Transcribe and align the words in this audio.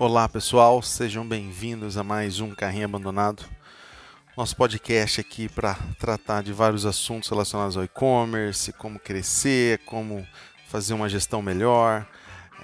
Olá 0.00 0.28
pessoal, 0.28 0.80
sejam 0.80 1.26
bem-vindos 1.26 1.96
a 1.96 2.04
mais 2.04 2.38
um 2.38 2.54
Carrinho 2.54 2.84
Abandonado. 2.84 3.44
Nosso 4.36 4.54
podcast 4.54 5.20
aqui 5.20 5.48
para 5.48 5.74
tratar 5.98 6.44
de 6.44 6.52
vários 6.52 6.86
assuntos 6.86 7.28
relacionados 7.28 7.76
ao 7.76 7.82
e-commerce, 7.82 8.72
como 8.74 9.00
crescer, 9.00 9.80
como 9.84 10.24
fazer 10.68 10.94
uma 10.94 11.08
gestão 11.08 11.42
melhor, 11.42 12.06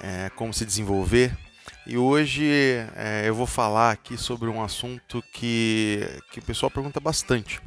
é, 0.01 0.31
como 0.37 0.55
se 0.55 0.65
desenvolver. 0.65 1.37
E 1.85 1.99
hoje 1.99 2.47
é, 2.95 3.25
eu 3.27 3.35
vou 3.35 3.47
falar 3.47 3.91
aqui 3.91 4.17
sobre 4.17 4.49
um 4.49 4.63
assunto 4.63 5.21
que, 5.33 6.07
que 6.31 6.39
o 6.39 6.43
pessoal 6.43 6.71
pergunta 6.71 7.01
bastante, 7.01 7.61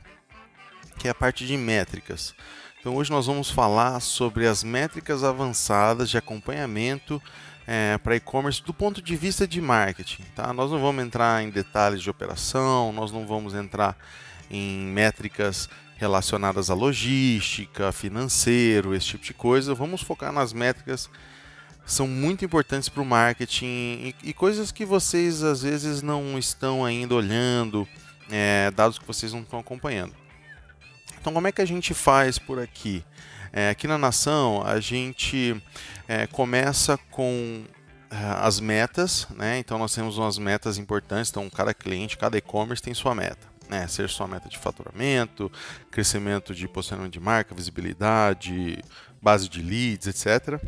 que 0.98 1.08
é 1.08 1.12
a 1.12 1.16
parte 1.16 1.46
de 1.46 1.56
métricas. 1.56 2.34
Então 2.80 2.96
hoje 2.96 3.12
nós 3.12 3.26
vamos 3.26 3.50
falar 3.50 4.00
sobre 4.00 4.48
as 4.48 4.64
métricas 4.64 5.24
avançadas 5.24 6.10
de 6.10 6.18
acompanhamento 6.18 7.22
é, 7.68 7.98
para 7.98 8.16
e-commerce 8.16 8.64
do 8.64 8.74
ponto 8.74 9.02
de 9.02 9.16
vista 9.16 9.46
de 9.46 9.60
marketing. 9.60 10.24
Tá? 10.36 10.54
Nós 10.54 10.72
não 10.72 10.80
vamos 10.80 11.04
entrar 11.04 11.44
em 11.44 11.50
detalhes 11.50 12.02
de 12.02 12.10
operação, 12.10 12.94
nós 12.94 13.12
não 13.12 13.28
vamos 13.28 13.54
entrar 13.54 13.98
em 14.50 14.86
métricas 14.88 15.70
relacionadas 15.98 16.70
à 16.70 16.74
logística, 16.74 17.92
financeiro, 17.92 18.96
esse 18.96 19.08
tipo 19.08 19.26
de 19.26 19.34
coisa. 19.34 19.74
Vamos 19.74 20.02
focar 20.02 20.32
nas 20.32 20.54
métricas 20.54 21.10
que 21.84 21.92
são 21.92 22.08
muito 22.08 22.46
importantes 22.46 22.88
para 22.88 23.02
o 23.02 23.06
marketing 23.06 23.66
e, 23.66 24.16
e, 24.24 24.34
coisas 24.34 24.72
que 24.72 24.86
vocês 24.86 25.44
às 25.44 25.62
vezes 25.62 26.02
não 26.02 26.38
estão 26.38 26.86
ainda 26.86 27.16
olhando, 27.16 27.88
é, 28.30 28.72
dados 28.72 29.00
que 29.00 29.08
vocês 29.08 29.34
não 29.34 29.42
estão 29.42 29.60
acompanhando. 29.60 30.14
Então, 31.28 31.34
como 31.34 31.48
é 31.48 31.52
que 31.52 31.62
a 31.62 31.66
gente 31.66 31.94
faz 31.94 32.40
por 32.40 32.58
aqui? 32.58 33.04
É, 33.52 33.70
aqui 33.70 33.86
na 33.86 33.98
Nação, 33.98 34.64
a 34.66 34.80
gente 34.80 35.62
é, 36.08 36.26
começa 36.26 36.98
com 37.12 37.66
é, 38.10 38.16
as 38.42 38.62
metas, 38.62 39.28
né? 39.36 39.60
Então 39.60 39.78
nós 39.78 39.94
temos 39.94 40.18
umas 40.18 40.38
metas 40.38 40.78
importantes. 40.78 41.30
Então 41.30 41.50
cada 41.50 41.74
cliente, 41.74 42.18
cada 42.18 42.38
e-commerce 42.38 42.82
tem 42.82 42.94
sua 42.94 43.14
meta, 43.14 43.46
né? 43.70 43.86
Ser 43.88 44.08
sua 44.08 44.26
meta 44.26 44.48
de 44.48 44.58
faturamento, 44.58 45.52
crescimento 45.92 46.56
de 46.56 46.66
posicionamento 46.66 47.12
de 47.12 47.20
marca, 47.20 47.54
visibilidade, 47.54 48.82
base 49.22 49.50
de 49.50 49.62
leads, 49.62 50.08
etc. 50.08 50.64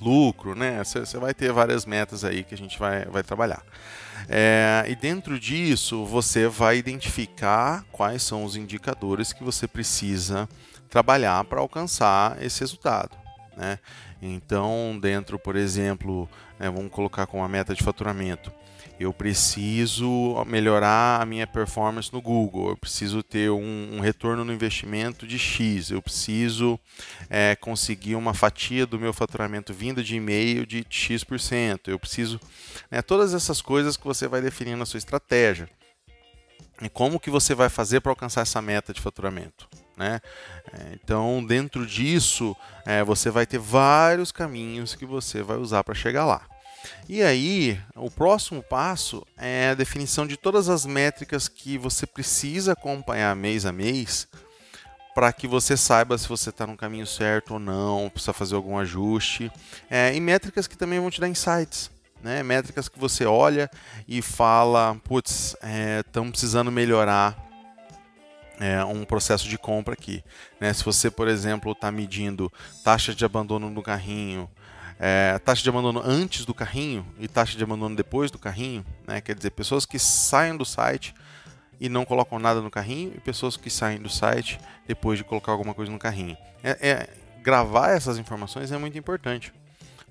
Lucro, 0.00 0.54
né? 0.54 0.82
Você 0.84 1.18
vai 1.18 1.34
ter 1.34 1.52
várias 1.52 1.84
metas 1.84 2.24
aí 2.24 2.44
que 2.44 2.54
a 2.54 2.58
gente 2.58 2.78
vai, 2.78 3.04
vai 3.06 3.22
trabalhar. 3.22 3.62
É, 4.28 4.84
e 4.88 4.96
dentro 4.96 5.38
disso, 5.38 6.04
você 6.04 6.48
vai 6.48 6.78
identificar 6.78 7.84
quais 7.92 8.22
são 8.22 8.44
os 8.44 8.56
indicadores 8.56 9.32
que 9.32 9.44
você 9.44 9.66
precisa 9.68 10.48
trabalhar 10.88 11.44
para 11.44 11.60
alcançar 11.60 12.42
esse 12.42 12.60
resultado. 12.60 13.16
Né? 13.56 13.78
Então, 14.20 14.98
dentro, 15.00 15.38
por 15.38 15.56
exemplo, 15.56 16.28
né, 16.58 16.70
vamos 16.70 16.90
colocar 16.90 17.26
com 17.26 17.44
a 17.44 17.48
meta 17.48 17.74
de 17.74 17.82
faturamento, 17.82 18.52
eu 18.98 19.12
preciso 19.12 20.44
melhorar 20.46 21.22
a 21.22 21.26
minha 21.26 21.46
performance 21.46 22.12
no 22.12 22.20
Google, 22.20 22.70
eu 22.70 22.76
preciso 22.76 23.22
ter 23.22 23.50
um, 23.50 23.96
um 23.96 24.00
retorno 24.00 24.44
no 24.44 24.52
investimento 24.52 25.26
de 25.26 25.38
X, 25.38 25.90
eu 25.90 26.02
preciso 26.02 26.78
é, 27.30 27.54
conseguir 27.54 28.16
uma 28.16 28.34
fatia 28.34 28.86
do 28.86 28.98
meu 28.98 29.12
faturamento 29.12 29.72
vindo 29.72 30.02
de 30.02 30.16
e-mail 30.16 30.66
de 30.66 30.84
X%, 30.90 31.88
eu 31.88 31.98
preciso. 31.98 32.40
Né, 32.90 33.00
todas 33.00 33.34
essas 33.34 33.62
coisas 33.62 33.96
que 33.96 34.04
você 34.04 34.26
vai 34.26 34.40
definir 34.40 34.76
na 34.76 34.86
sua 34.86 34.98
estratégia. 34.98 35.68
E 36.80 36.88
como 36.88 37.18
que 37.18 37.30
você 37.30 37.54
vai 37.54 37.68
fazer 37.68 38.00
para 38.00 38.12
alcançar 38.12 38.42
essa 38.42 38.62
meta 38.62 38.92
de 38.92 39.00
faturamento? 39.00 39.68
Né? 39.96 40.20
É, 40.72 40.94
então, 40.94 41.44
dentro 41.44 41.84
disso, 41.84 42.56
é, 42.86 43.02
você 43.02 43.30
vai 43.30 43.46
ter 43.46 43.58
vários 43.58 44.30
caminhos 44.30 44.94
que 44.94 45.04
você 45.04 45.42
vai 45.42 45.56
usar 45.56 45.82
para 45.82 45.94
chegar 45.94 46.24
lá. 46.24 46.46
E 47.08 47.22
aí, 47.22 47.80
o 47.96 48.10
próximo 48.10 48.62
passo 48.62 49.26
é 49.36 49.70
a 49.70 49.74
definição 49.74 50.26
de 50.26 50.36
todas 50.36 50.68
as 50.68 50.84
métricas 50.84 51.48
que 51.48 51.78
você 51.78 52.06
precisa 52.06 52.72
acompanhar 52.72 53.34
mês 53.34 53.64
a 53.64 53.72
mês 53.72 54.28
para 55.14 55.32
que 55.32 55.48
você 55.48 55.76
saiba 55.76 56.16
se 56.16 56.28
você 56.28 56.50
está 56.50 56.66
no 56.66 56.76
caminho 56.76 57.06
certo 57.06 57.54
ou 57.54 57.58
não, 57.58 58.08
precisa 58.08 58.32
fazer 58.32 58.54
algum 58.54 58.78
ajuste. 58.78 59.50
É, 59.90 60.14
e 60.14 60.20
métricas 60.20 60.68
que 60.68 60.78
também 60.78 61.00
vão 61.00 61.10
te 61.10 61.20
dar 61.20 61.28
insights. 61.28 61.90
Né? 62.22 62.42
Métricas 62.42 62.88
que 62.88 62.98
você 62.98 63.24
olha 63.24 63.70
e 64.06 64.22
fala, 64.22 64.96
putz, 65.02 65.56
estamos 66.06 66.28
é, 66.28 66.30
precisando 66.30 66.70
melhorar 66.70 67.36
é, 68.60 68.84
um 68.84 69.04
processo 69.04 69.48
de 69.48 69.56
compra 69.56 69.94
aqui. 69.94 70.22
Né? 70.60 70.72
Se 70.72 70.84
você, 70.84 71.10
por 71.10 71.28
exemplo, 71.28 71.72
está 71.72 71.90
medindo 71.90 72.52
taxa 72.84 73.14
de 73.14 73.24
abandono 73.24 73.70
no 73.70 73.82
carrinho, 73.82 74.48
é, 74.98 75.38
taxa 75.38 75.62
de 75.62 75.68
abandono 75.68 76.02
antes 76.04 76.44
do 76.44 76.52
carrinho 76.52 77.06
e 77.18 77.28
taxa 77.28 77.56
de 77.56 77.62
abandono 77.62 77.94
depois 77.94 78.30
do 78.30 78.38
carrinho, 78.38 78.84
né? 79.06 79.20
quer 79.20 79.34
dizer, 79.34 79.50
pessoas 79.50 79.86
que 79.86 79.98
saem 79.98 80.56
do 80.56 80.64
site 80.64 81.14
e 81.80 81.88
não 81.88 82.04
colocam 82.04 82.38
nada 82.38 82.60
no 82.60 82.70
carrinho 82.70 83.12
e 83.16 83.20
pessoas 83.20 83.56
que 83.56 83.70
saem 83.70 84.00
do 84.00 84.08
site 84.08 84.58
depois 84.86 85.18
de 85.18 85.24
colocar 85.24 85.52
alguma 85.52 85.72
coisa 85.72 85.92
no 85.92 85.98
carrinho. 85.98 86.36
É, 86.62 86.88
é 86.88 87.08
gravar 87.42 87.90
essas 87.90 88.18
informações 88.18 88.72
é 88.72 88.78
muito 88.78 88.98
importante, 88.98 89.52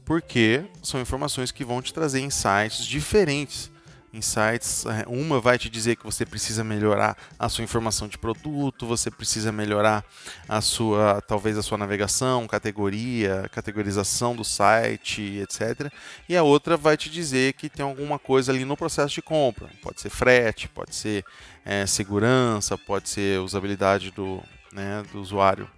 porque 0.06 0.64
são 0.82 1.02
informações 1.02 1.52
que 1.52 1.66
vão 1.66 1.82
te 1.82 1.94
trazer 1.94 2.22
insights 2.22 2.86
diferentes 2.86 3.70
insights. 4.18 4.86
É, 4.86 5.06
uma 5.08 5.40
vai 5.40 5.58
te 5.58 5.70
dizer 5.70 5.96
que 5.96 6.04
você 6.04 6.26
precisa 6.26 6.64
melhorar 6.64 7.16
a 7.38 7.48
sua 7.48 7.64
informação 7.64 8.08
de 8.08 8.18
produto, 8.18 8.86
você 8.86 9.10
precisa 9.10 9.52
melhorar 9.52 10.04
a 10.48 10.60
sua, 10.62 11.22
talvez 11.22 11.58
a 11.58 11.62
sua 11.62 11.78
navegação, 11.78 12.48
categoria, 12.48 13.50
categorização 13.52 14.36
do 14.36 14.44
site, 14.44 15.40
etc. 15.42 15.92
E 16.28 16.36
a 16.36 16.44
outra 16.44 16.76
vai 16.76 16.98
te 16.98 17.10
dizer 17.10 17.54
que 17.54 17.70
tem 17.70 17.86
alguma 17.86 18.20
coisa 18.20 18.52
ali 18.52 18.66
no 18.66 18.76
processo 18.76 19.14
de 19.14 19.22
compra. 19.22 19.70
Pode 19.82 20.02
ser 20.02 20.10
frete, 20.10 20.68
pode 20.68 20.96
ser 20.96 21.24
é, 21.64 21.86
segurança, 21.86 22.78
pode 22.78 23.10
ser 23.10 23.40
usabilidade 23.40 24.12
do, 24.12 24.44
né, 24.72 25.04
do 25.12 25.22
usuário 25.22 25.70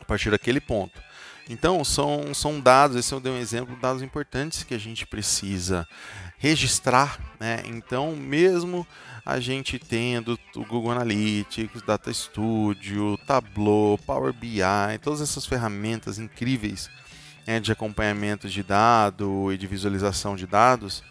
a 0.00 0.04
partir 0.04 0.30
daquele 0.30 0.60
ponto. 0.60 1.05
Então, 1.48 1.84
são, 1.84 2.34
são 2.34 2.60
dados, 2.60 2.96
esse 2.96 3.12
eu 3.12 3.20
dei 3.20 3.32
um 3.32 3.38
exemplo, 3.38 3.76
dados 3.76 4.02
importantes 4.02 4.64
que 4.64 4.74
a 4.74 4.78
gente 4.78 5.06
precisa 5.06 5.86
registrar. 6.38 7.18
Né? 7.38 7.62
Então, 7.66 8.16
mesmo 8.16 8.86
a 9.24 9.38
gente 9.38 9.78
tendo 9.78 10.38
o 10.54 10.64
Google 10.64 10.92
Analytics, 10.92 11.82
Data 11.82 12.12
Studio, 12.12 13.16
Tableau, 13.26 13.98
Power 13.98 14.32
BI, 14.32 14.60
todas 15.02 15.20
essas 15.20 15.46
ferramentas 15.46 16.18
incríveis 16.18 16.90
né, 17.46 17.60
de 17.60 17.70
acompanhamento 17.70 18.48
de 18.48 18.62
dado 18.62 19.52
e 19.52 19.56
de 19.56 19.66
visualização 19.66 20.34
de 20.34 20.46
dados, 20.46 21.02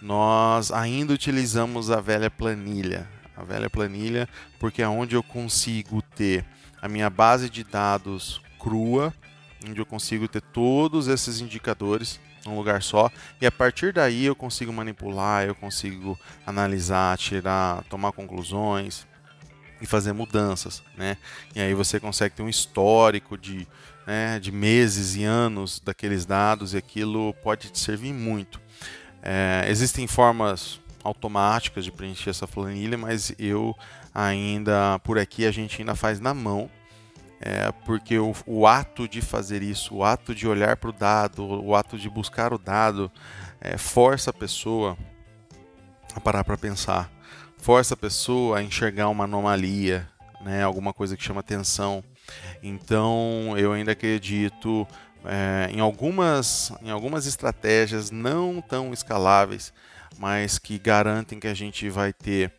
nós 0.00 0.70
ainda 0.70 1.12
utilizamos 1.12 1.90
a 1.90 2.00
velha 2.00 2.30
planilha. 2.30 3.08
A 3.36 3.44
velha 3.44 3.68
planilha, 3.68 4.26
porque 4.58 4.80
é 4.80 4.88
onde 4.88 5.14
eu 5.14 5.22
consigo 5.22 6.00
ter 6.00 6.46
a 6.80 6.88
minha 6.88 7.10
base 7.10 7.50
de 7.50 7.62
dados 7.62 8.40
crua, 8.58 9.12
onde 9.70 9.80
eu 9.80 9.86
consigo 9.86 10.28
ter 10.28 10.40
todos 10.40 11.08
esses 11.08 11.40
indicadores 11.40 12.20
num 12.44 12.56
lugar 12.56 12.82
só 12.82 13.10
e 13.40 13.46
a 13.46 13.52
partir 13.52 13.92
daí 13.92 14.24
eu 14.24 14.36
consigo 14.36 14.72
manipular, 14.72 15.44
eu 15.44 15.54
consigo 15.54 16.18
analisar, 16.46 17.18
tirar, 17.18 17.82
tomar 17.84 18.12
conclusões 18.12 19.06
e 19.80 19.86
fazer 19.86 20.12
mudanças, 20.12 20.82
né? 20.96 21.16
E 21.54 21.60
aí 21.60 21.74
você 21.74 22.00
consegue 22.00 22.34
ter 22.34 22.42
um 22.42 22.48
histórico 22.48 23.36
de, 23.36 23.66
né, 24.06 24.38
de 24.38 24.50
meses 24.50 25.16
e 25.16 25.24
anos 25.24 25.80
daqueles 25.80 26.24
dados 26.24 26.72
e 26.72 26.76
aquilo 26.76 27.34
pode 27.42 27.70
te 27.70 27.78
servir 27.78 28.12
muito. 28.12 28.60
É, 29.22 29.66
existem 29.68 30.06
formas 30.06 30.80
automáticas 31.04 31.84
de 31.84 31.92
preencher 31.92 32.30
essa 32.30 32.46
planilha, 32.46 32.96
mas 32.96 33.34
eu 33.38 33.76
ainda 34.14 34.98
por 35.00 35.18
aqui 35.18 35.44
a 35.44 35.50
gente 35.50 35.80
ainda 35.80 35.94
faz 35.94 36.20
na 36.20 36.32
mão 36.32 36.70
é, 37.40 37.70
porque 37.84 38.18
o, 38.18 38.34
o, 38.46 38.66
ato 38.66 39.06
de 39.06 39.20
fazer 39.20 39.62
isso, 39.62 39.96
o 39.96 40.04
ato 40.04 40.34
de 40.34 40.48
olhar 40.48 40.76
para 40.76 40.90
o 40.90 40.92
dado, 40.92 41.44
o 41.44 41.74
ato 41.74 41.98
de 41.98 42.08
buscar 42.08 42.52
o 42.52 42.58
dado, 42.58 43.10
é, 43.60 43.76
força 43.76 44.30
a 44.30 44.32
pessoa 44.32 44.96
a 46.14 46.20
parar 46.20 46.44
para 46.44 46.56
pensar, 46.56 47.10
força 47.58 47.94
a 47.94 47.96
pessoa 47.96 48.58
a 48.58 48.62
enxergar 48.62 49.08
uma 49.08 49.24
anomalia, 49.24 50.08
né, 50.40 50.62
alguma 50.62 50.92
coisa 50.92 51.16
que 51.16 51.22
chama 51.22 51.40
atenção. 51.40 52.02
Então, 52.62 53.54
eu 53.56 53.72
ainda 53.72 53.92
acredito 53.92 54.86
é, 55.24 55.68
em, 55.70 55.80
algumas, 55.80 56.72
em 56.82 56.90
algumas 56.90 57.26
estratégias 57.26 58.10
não 58.10 58.62
tão 58.62 58.92
escaláveis, 58.92 59.72
mas 60.18 60.58
que 60.58 60.78
garantem 60.78 61.38
que 61.38 61.48
a 61.48 61.54
gente 61.54 61.90
vai 61.90 62.12
ter 62.12 62.52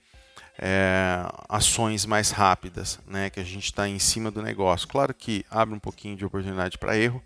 é, 0.59 1.23
ações 1.47 2.05
mais 2.05 2.31
rápidas, 2.31 2.99
né, 3.07 3.29
que 3.29 3.39
a 3.39 3.43
gente 3.43 3.65
está 3.65 3.87
em 3.87 3.99
cima 3.99 4.31
do 4.31 4.41
negócio. 4.41 4.87
Claro 4.87 5.13
que 5.13 5.45
abre 5.49 5.75
um 5.75 5.79
pouquinho 5.79 6.15
de 6.15 6.25
oportunidade 6.25 6.77
para 6.77 6.97
erro, 6.97 7.21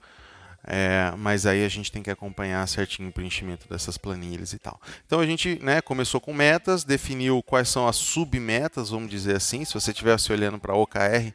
é, 0.64 1.12
mas 1.18 1.46
aí 1.46 1.66
a 1.66 1.70
gente 1.70 1.92
tem 1.92 2.04
que 2.04 2.12
acompanhar 2.12 2.68
certinho 2.68 3.10
o 3.10 3.12
preenchimento 3.12 3.68
dessas 3.68 3.98
planilhas 3.98 4.54
e 4.54 4.60
tal. 4.60 4.80
Então 5.06 5.20
a 5.20 5.26
gente 5.26 5.60
né, 5.62 5.82
começou 5.82 6.22
com 6.22 6.34
metas, 6.34 6.84
definiu 6.84 7.42
quais 7.42 7.70
são 7.70 7.88
as 7.88 7.96
submetas, 7.96 8.90
vamos 8.90 9.10
dizer 9.10 9.36
assim. 9.36 9.66
Se 9.66 9.74
você 9.74 9.92
estivesse 9.92 10.32
olhando 10.32 10.60
para 10.60 10.76
OKR, 10.76 11.34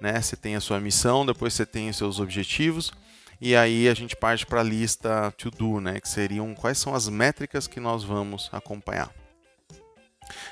né? 0.00 0.20
Você 0.20 0.36
tem 0.36 0.56
a 0.56 0.60
sua 0.60 0.80
missão, 0.80 1.24
depois 1.24 1.54
você 1.54 1.64
tem 1.64 1.88
os 1.88 1.96
seus 1.96 2.20
objetivos 2.20 2.92
e 3.40 3.56
aí 3.56 3.88
a 3.88 3.94
gente 3.94 4.16
parte 4.16 4.46
para 4.46 4.60
a 4.60 4.64
lista 4.64 5.32
to 5.32 5.50
do, 5.50 5.80
né? 5.80 6.00
Que 6.00 6.08
seriam 6.08 6.54
quais 6.54 6.78
são 6.78 6.94
as 6.94 7.08
métricas 7.08 7.66
que 7.66 7.80
nós 7.80 8.04
vamos 8.04 8.48
acompanhar. 8.52 9.10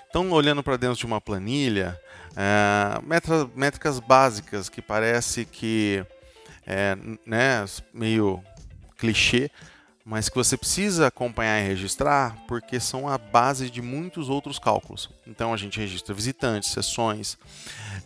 Então, 0.08 0.30
olhando 0.30 0.62
para 0.62 0.76
dentro 0.76 0.96
de 0.96 1.06
uma 1.06 1.20
planilha, 1.20 1.98
é, 2.36 3.00
métricas 3.54 3.98
básicas 4.00 4.68
que 4.68 4.80
parece 4.80 5.44
que 5.44 6.04
é 6.66 6.96
né, 7.26 7.64
meio 7.92 8.42
clichê, 8.96 9.50
mas 10.04 10.28
que 10.28 10.34
você 10.34 10.56
precisa 10.56 11.06
acompanhar 11.06 11.60
e 11.60 11.68
registrar 11.68 12.36
porque 12.48 12.80
são 12.80 13.08
a 13.08 13.16
base 13.16 13.70
de 13.70 13.80
muitos 13.80 14.28
outros 14.28 14.58
cálculos. 14.58 15.08
Então 15.26 15.54
a 15.54 15.56
gente 15.56 15.78
registra 15.78 16.14
visitantes, 16.14 16.70
sessões, 16.70 17.38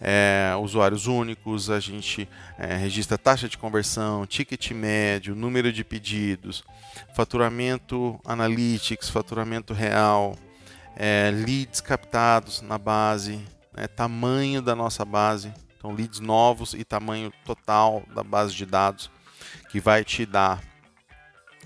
é, 0.01 0.53
usuários 0.61 1.07
únicos, 1.07 1.71
a 1.71 1.81
gente 1.81 2.29
é, 2.59 2.77
registra 2.77 3.17
taxa 3.17 3.49
de 3.49 3.57
conversão, 3.57 4.27
ticket 4.27 4.73
médio, 4.73 5.35
número 5.35 5.73
de 5.73 5.83
pedidos, 5.83 6.63
faturamento 7.15 8.21
analytics, 8.25 9.09
faturamento 9.09 9.73
real, 9.73 10.37
é, 10.97 11.31
leads 11.31 11.81
captados 11.81 12.63
na 12.63 12.79
base, 12.79 13.41
né, 13.77 13.87
tamanho 13.87 14.63
da 14.63 14.75
nossa 14.75 15.05
base, 15.05 15.53
então 15.77 15.93
leads 15.93 16.21
novos 16.21 16.73
e 16.73 16.83
tamanho 16.83 17.33
total 17.45 18.03
da 18.15 18.25
base 18.25 18.55
de 18.55 18.65
dados, 18.65 19.11
que 19.71 19.79
vai 19.79 20.03
te 20.03 20.25
dar 20.25 20.61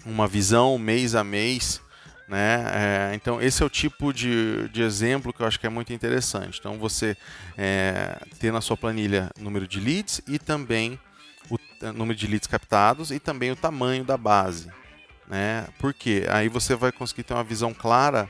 uma 0.05 0.27
visão 0.27 0.77
mês 0.79 1.15
a 1.15 1.23
mês. 1.23 1.81
Né? 2.29 2.65
É, 2.73 3.15
então, 3.15 3.41
esse 3.41 3.63
é 3.63 3.67
o 3.67 3.71
tipo 3.71 4.13
de, 4.13 4.69
de 4.69 4.83
exemplo 4.83 5.33
que 5.33 5.43
eu 5.43 5.47
acho 5.47 5.59
que 5.59 5.67
é 5.67 5.71
muito 5.71 5.93
interessante. 5.93 6.59
Então, 6.61 6.79
você 6.79 7.17
é, 7.59 8.17
ter 8.39 8.53
na 8.53 8.61
sua 8.61 8.77
planilha 8.77 9.31
número 9.39 9.67
de 9.67 9.81
leads 9.81 10.21
e 10.29 10.39
também 10.39 10.99
o 11.51 11.59
número 11.93 12.17
de 12.17 12.29
leads 12.29 12.47
captados 12.47 13.11
e 13.11 13.19
também 13.19 13.51
o 13.51 13.57
tamanho 13.57 14.05
da 14.05 14.17
base. 14.17 14.71
Né? 15.27 15.67
Porque 15.79 16.25
aí 16.31 16.49
você 16.49 16.77
vai 16.77 16.93
conseguir 16.93 17.25
ter 17.25 17.35
uma 17.35 17.43
visão 17.43 17.75
clara 17.75 18.29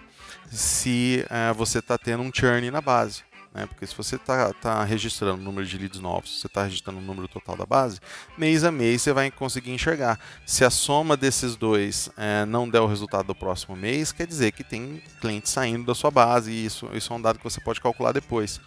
se 0.51 1.25
é, 1.31 1.53
você 1.53 1.79
está 1.79 1.97
tendo 1.97 2.23
um 2.23 2.31
churn 2.35 2.71
na 2.71 2.81
base. 2.81 3.23
Né? 3.53 3.67
Porque 3.67 3.87
se 3.87 3.95
você 3.95 4.17
está 4.17 4.53
tá 4.55 4.85
registrando 4.85 5.41
o 5.41 5.45
número 5.45 5.67
de 5.67 5.77
leads 5.77 6.01
novos, 6.01 6.41
você 6.41 6.47
está 6.47 6.65
registrando 6.65 6.99
o 6.99 7.03
número 7.03 7.27
total 7.27 7.57
da 7.57 7.67
base, 7.67 7.99
mês 8.39 8.63
a 8.63 8.71
mês 8.71 9.03
você 9.03 9.13
vai 9.13 9.31
conseguir 9.31 9.73
enxergar. 9.73 10.19
Se 10.47 10.65
a 10.65 10.71
soma 10.71 11.17
desses 11.17 11.57
dois 11.57 12.09
é, 12.17 12.45
não 12.45 12.69
der 12.69 12.81
o 12.81 12.87
resultado 12.87 13.27
do 13.27 13.35
próximo 13.35 13.75
mês, 13.77 14.13
quer 14.13 14.27
dizer 14.27 14.53
que 14.53 14.63
tem 14.63 15.03
clientes 15.21 15.51
saindo 15.51 15.85
da 15.85 15.95
sua 15.95 16.11
base, 16.11 16.51
e 16.51 16.65
isso, 16.65 16.89
isso 16.93 17.13
é 17.13 17.17
um 17.17 17.23
dado 17.23 17.39
que 17.39 17.45
você 17.45 17.61
pode 17.61 17.81
calcular 17.81 18.13
depois. 18.13 18.61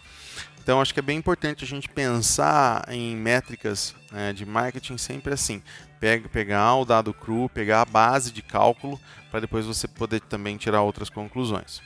Então, 0.64 0.80
acho 0.80 0.94
que 0.94 1.00
é 1.00 1.02
bem 1.02 1.18
importante 1.18 1.62
a 1.62 1.66
gente 1.66 1.90
pensar 1.90 2.86
em 2.88 3.14
métricas 3.14 3.94
né, 4.10 4.32
de 4.32 4.46
marketing 4.46 4.96
sempre 4.96 5.34
assim. 5.34 5.62
Pega, 6.00 6.26
pegar 6.26 6.76
o 6.76 6.86
dado 6.86 7.12
cru, 7.12 7.50
pegar 7.50 7.82
a 7.82 7.84
base 7.84 8.32
de 8.32 8.40
cálculo, 8.40 8.98
para 9.30 9.40
depois 9.40 9.66
você 9.66 9.86
poder 9.86 10.22
também 10.22 10.56
tirar 10.56 10.80
outras 10.80 11.10
conclusões. 11.10 11.82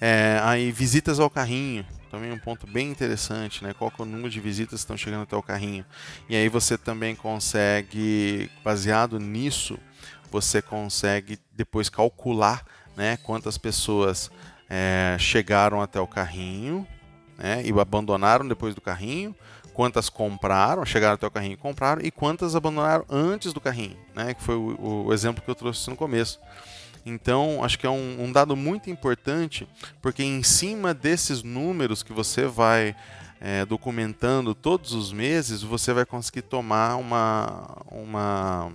É, 0.00 0.40
aí 0.44 0.72
visitas 0.72 1.20
ao 1.20 1.28
carrinho, 1.28 1.86
também 2.10 2.32
um 2.32 2.38
ponto 2.38 2.66
bem 2.66 2.90
interessante, 2.90 3.62
né? 3.62 3.74
Qual 3.74 3.92
é 3.98 4.02
o 4.02 4.06
número 4.06 4.30
de 4.30 4.40
visitas 4.40 4.80
que 4.80 4.84
estão 4.84 4.96
chegando 4.96 5.24
até 5.24 5.36
o 5.36 5.42
carrinho? 5.42 5.84
E 6.30 6.36
aí 6.36 6.48
você 6.48 6.78
também 6.78 7.14
consegue, 7.14 8.50
baseado 8.64 9.18
nisso, 9.18 9.78
você 10.30 10.62
consegue 10.62 11.38
depois 11.52 11.90
calcular, 11.90 12.64
né? 12.96 13.18
Quantas 13.18 13.58
pessoas 13.58 14.30
é, 14.70 15.18
chegaram 15.18 15.82
até 15.82 16.00
o 16.00 16.06
carrinho, 16.06 16.86
né? 17.38 17.62
E 17.64 17.72
abandonaram 17.78 18.46
depois 18.46 18.74
do 18.74 18.80
carrinho, 18.80 19.34
quantas 19.74 20.08
compraram, 20.08 20.84
chegaram 20.84 21.14
até 21.14 21.26
o 21.26 21.30
carrinho 21.30 21.54
e 21.54 21.56
compraram, 21.56 22.02
e 22.02 22.10
quantas 22.10 22.56
abandonaram 22.56 23.04
antes 23.10 23.52
do 23.52 23.60
carrinho, 23.60 23.96
né? 24.14 24.34
Que 24.34 24.42
foi 24.42 24.56
o, 24.56 25.06
o 25.06 25.12
exemplo 25.12 25.42
que 25.42 25.50
eu 25.50 25.54
trouxe 25.54 25.88
no 25.90 25.96
começo. 25.96 26.40
Então, 27.04 27.62
acho 27.62 27.78
que 27.78 27.86
é 27.86 27.90
um, 27.90 28.24
um 28.24 28.32
dado 28.32 28.56
muito 28.56 28.90
importante, 28.90 29.68
porque 30.02 30.24
em 30.24 30.42
cima 30.42 30.92
desses 30.92 31.42
números 31.42 32.02
que 32.02 32.12
você 32.12 32.46
vai 32.46 32.96
é, 33.40 33.64
documentando 33.64 34.54
todos 34.54 34.92
os 34.92 35.12
meses, 35.12 35.62
você 35.62 35.92
vai 35.92 36.04
conseguir 36.04 36.42
tomar 36.42 36.96
uma, 36.96 37.76
uma, 37.90 38.72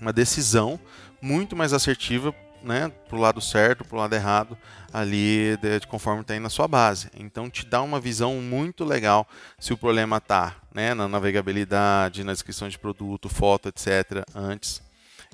uma 0.00 0.12
decisão 0.12 0.78
muito 1.20 1.56
mais 1.56 1.72
assertiva 1.72 2.32
né, 2.62 2.90
para 3.08 3.16
o 3.16 3.20
lado 3.20 3.40
certo, 3.40 3.84
para 3.84 3.96
o 3.96 4.00
lado 4.00 4.14
errado, 4.14 4.58
ali 4.92 5.56
de, 5.58 5.86
conforme 5.86 6.22
está 6.22 6.34
aí 6.34 6.40
na 6.40 6.48
sua 6.48 6.66
base. 6.66 7.10
Então 7.16 7.50
te 7.50 7.64
dá 7.66 7.82
uma 7.82 8.00
visão 8.00 8.34
muito 8.36 8.84
legal 8.84 9.26
se 9.58 9.72
o 9.72 9.76
problema 9.76 10.18
está 10.18 10.56
né, 10.74 10.94
na 10.94 11.08
navegabilidade, 11.08 12.24
na 12.24 12.32
descrição 12.32 12.68
de 12.68 12.78
produto, 12.78 13.28
foto, 13.28 13.68
etc. 13.68 14.24
antes 14.34 14.82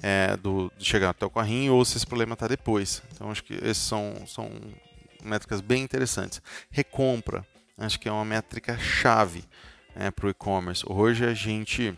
é, 0.03 0.37
do, 0.37 0.71
de 0.77 0.85
chegar 0.85 1.11
até 1.11 1.25
o 1.25 1.31
carrinho 1.31 1.75
ou 1.75 1.85
se 1.85 1.97
esse 1.97 2.07
problema 2.07 2.35
está 2.35 2.49
depois. 2.49 3.03
Então 3.13 3.31
acho 3.31 3.45
que 3.45 3.55
esses 3.55 3.83
são, 3.83 4.25
são 4.27 4.51
métricas 5.23 5.61
bem 5.61 5.83
interessantes. 5.83 6.43
Recompra, 6.71 7.47
acho 7.79 7.99
que 7.99 8.09
é 8.09 8.13
uma 8.13 8.25
métrica 8.25 8.77
chave 8.79 9.45
é, 9.95 10.11
para 10.11 10.27
o 10.27 10.31
e-commerce. 10.31 10.85
Hoje 10.87 11.25
a 11.25 11.35
gente 11.35 11.95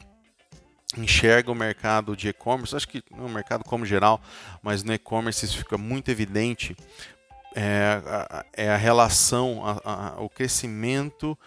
enxerga 0.96 1.50
o 1.50 1.54
mercado 1.54 2.16
de 2.16 2.28
e-commerce, 2.28 2.76
acho 2.76 2.88
que 2.88 3.02
no 3.10 3.28
mercado 3.28 3.64
como 3.64 3.84
geral, 3.84 4.20
mas 4.62 4.82
no 4.82 4.92
e-commerce 4.92 5.44
isso 5.44 5.58
fica 5.58 5.76
muito 5.76 6.10
evidente, 6.10 6.76
é, 7.54 8.02
a, 8.04 8.44
é 8.52 8.70
a 8.70 8.76
relação, 8.76 9.62
a, 9.64 10.16
a, 10.16 10.20
o 10.20 10.28
crescimento, 10.28 11.38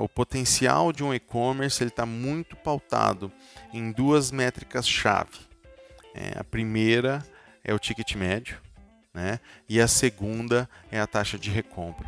o 0.00 0.08
potencial 0.08 0.92
de 0.92 1.04
um 1.04 1.12
e-commerce 1.12 1.82
ele 1.82 1.90
está 1.90 2.06
muito 2.06 2.56
pautado 2.56 3.30
em 3.72 3.92
duas 3.92 4.30
métricas 4.30 4.88
chave. 4.88 5.38
É, 6.14 6.38
a 6.38 6.44
primeira 6.44 7.24
é 7.62 7.74
o 7.74 7.78
ticket 7.78 8.14
médio, 8.14 8.60
né? 9.12 9.40
E 9.68 9.80
a 9.80 9.88
segunda 9.88 10.68
é 10.90 11.00
a 11.00 11.06
taxa 11.06 11.38
de 11.38 11.50
recompra, 11.50 12.06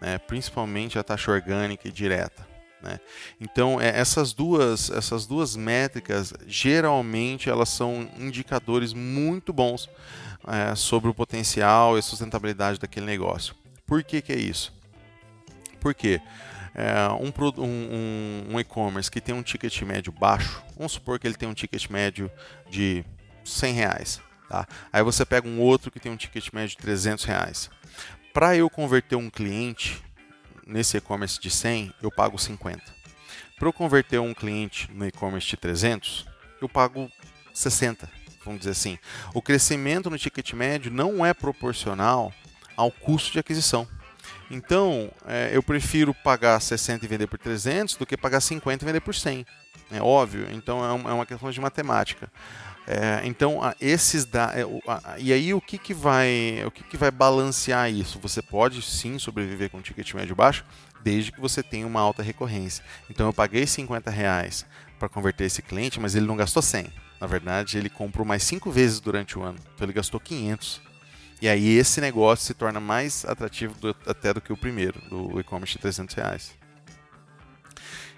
né? 0.00 0.18
Principalmente 0.18 0.98
a 0.98 1.02
taxa 1.02 1.30
orgânica 1.30 1.86
e 1.86 1.92
direta. 1.92 2.53
Né? 2.84 3.00
Então 3.40 3.80
é, 3.80 3.98
essas 3.98 4.34
duas 4.34 4.90
essas 4.90 5.26
duas 5.26 5.56
métricas 5.56 6.34
geralmente 6.46 7.48
elas 7.48 7.70
são 7.70 8.06
indicadores 8.18 8.92
muito 8.92 9.54
bons 9.54 9.88
é, 10.46 10.74
sobre 10.74 11.08
o 11.08 11.14
potencial 11.14 11.98
e 11.98 12.02
sustentabilidade 12.02 12.78
daquele 12.78 13.06
negócio. 13.06 13.54
Por 13.86 14.04
que, 14.04 14.20
que 14.20 14.32
é 14.32 14.38
isso? 14.38 14.72
Porque 15.80 16.20
é, 16.74 17.08
um, 17.20 17.32
um, 17.62 18.54
um 18.54 18.60
e-commerce 18.60 19.10
que 19.10 19.20
tem 19.20 19.34
um 19.34 19.42
ticket 19.42 19.80
médio 19.82 20.12
baixo, 20.12 20.62
vamos 20.76 20.92
supor 20.92 21.18
que 21.18 21.26
ele 21.26 21.36
tem 21.36 21.48
um 21.48 21.54
ticket 21.54 21.88
médio 21.88 22.30
de 22.68 23.02
100 23.44 23.72
reais. 23.72 24.20
Tá? 24.48 24.66
Aí 24.92 25.02
você 25.02 25.24
pega 25.24 25.48
um 25.48 25.58
outro 25.58 25.90
que 25.90 25.98
tem 25.98 26.12
um 26.12 26.16
ticket 26.16 26.52
médio 26.52 26.76
de 26.76 26.82
300 26.82 27.24
reais. 27.24 27.70
Para 28.32 28.56
eu 28.56 28.68
converter 28.68 29.16
um 29.16 29.30
cliente 29.30 30.02
nesse 30.66 30.96
e-commerce 30.96 31.40
de 31.40 31.50
100, 31.50 31.94
eu 32.02 32.10
pago 32.10 32.38
50. 32.38 32.82
Para 33.58 33.68
eu 33.68 33.72
converter 33.72 34.18
um 34.20 34.34
cliente 34.34 34.90
no 34.92 35.06
e-commerce 35.06 35.46
de 35.48 35.56
300, 35.56 36.26
eu 36.60 36.68
pago 36.68 37.10
60, 37.52 38.10
vamos 38.44 38.60
dizer 38.60 38.72
assim. 38.72 38.98
O 39.32 39.40
crescimento 39.40 40.10
no 40.10 40.18
ticket 40.18 40.52
médio 40.52 40.90
não 40.90 41.24
é 41.24 41.32
proporcional 41.32 42.32
ao 42.76 42.90
custo 42.90 43.32
de 43.32 43.38
aquisição. 43.38 43.86
Então, 44.50 45.10
é, 45.26 45.50
eu 45.52 45.62
prefiro 45.62 46.12
pagar 46.12 46.60
60 46.60 47.04
e 47.04 47.08
vender 47.08 47.26
por 47.26 47.38
300 47.38 47.96
do 47.96 48.06
que 48.06 48.16
pagar 48.16 48.40
50 48.40 48.84
e 48.84 48.86
vender 48.86 49.00
por 49.00 49.14
100. 49.14 49.46
É 49.90 50.02
óbvio, 50.02 50.48
então 50.50 50.84
é, 50.84 51.10
é 51.10 51.12
uma 51.12 51.26
questão 51.26 51.50
de 51.50 51.60
matemática. 51.60 52.30
É, 52.86 53.22
então, 53.24 53.60
esses 53.80 54.26
da, 54.26 54.52
é, 54.54 54.66
e 55.18 55.32
aí 55.32 55.54
o 55.54 55.60
que, 55.60 55.78
que 55.78 55.94
vai 55.94 56.62
o 56.66 56.70
que, 56.70 56.84
que 56.84 56.96
vai 56.98 57.10
balancear 57.10 57.90
isso? 57.90 58.18
Você 58.20 58.42
pode 58.42 58.82
sim 58.82 59.18
sobreviver 59.18 59.70
com 59.70 59.78
um 59.78 59.82
ticket 59.82 60.12
médio 60.12 60.36
baixo, 60.36 60.64
desde 61.02 61.32
que 61.32 61.40
você 61.40 61.62
tenha 61.62 61.86
uma 61.86 62.00
alta 62.00 62.22
recorrência. 62.22 62.84
Então, 63.08 63.26
eu 63.26 63.32
paguei 63.32 63.66
50 63.66 64.10
reais 64.10 64.66
para 64.98 65.08
converter 65.08 65.44
esse 65.44 65.62
cliente, 65.62 65.98
mas 65.98 66.14
ele 66.14 66.26
não 66.26 66.36
gastou 66.36 66.62
100. 66.62 66.86
Na 67.20 67.26
verdade, 67.26 67.78
ele 67.78 67.88
comprou 67.88 68.26
mais 68.26 68.42
5 68.42 68.70
vezes 68.70 69.00
durante 69.00 69.38
o 69.38 69.42
ano, 69.42 69.58
então 69.74 69.86
ele 69.86 69.92
gastou 69.92 70.20
500. 70.20 70.82
E 71.40 71.48
aí 71.48 71.76
esse 71.76 72.00
negócio 72.00 72.46
se 72.46 72.54
torna 72.54 72.80
mais 72.80 73.24
atrativo 73.24 73.74
do, 73.78 73.96
até 74.06 74.32
do 74.32 74.40
que 74.40 74.52
o 74.52 74.56
primeiro, 74.56 75.00
do 75.08 75.40
e-commerce 75.40 75.74
de 75.74 75.78
300 75.78 76.14
reais. 76.14 76.52